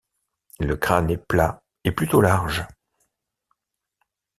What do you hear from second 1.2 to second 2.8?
plat et plutôt large.